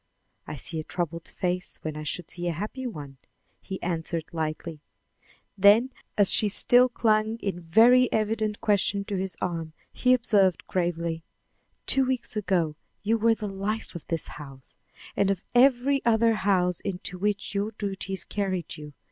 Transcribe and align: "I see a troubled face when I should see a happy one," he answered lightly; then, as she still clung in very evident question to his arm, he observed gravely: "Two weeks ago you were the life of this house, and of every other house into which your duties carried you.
"I 0.47 0.55
see 0.55 0.79
a 0.79 0.83
troubled 0.83 1.27
face 1.27 1.77
when 1.83 1.95
I 1.95 2.01
should 2.01 2.27
see 2.31 2.47
a 2.47 2.53
happy 2.53 2.87
one," 2.87 3.17
he 3.61 3.79
answered 3.83 4.25
lightly; 4.33 4.81
then, 5.55 5.91
as 6.17 6.33
she 6.33 6.49
still 6.49 6.89
clung 6.89 7.37
in 7.37 7.59
very 7.61 8.11
evident 8.11 8.61
question 8.61 9.03
to 9.05 9.17
his 9.17 9.37
arm, 9.41 9.73
he 9.93 10.15
observed 10.15 10.65
gravely: 10.65 11.21
"Two 11.85 12.03
weeks 12.05 12.35
ago 12.35 12.75
you 13.03 13.19
were 13.19 13.35
the 13.35 13.47
life 13.47 13.93
of 13.93 14.07
this 14.07 14.25
house, 14.27 14.75
and 15.15 15.29
of 15.29 15.43
every 15.53 16.03
other 16.03 16.33
house 16.33 16.79
into 16.79 17.19
which 17.19 17.53
your 17.53 17.69
duties 17.69 18.23
carried 18.23 18.77
you. 18.77 18.93